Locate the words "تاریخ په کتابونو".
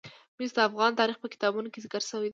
0.99-1.67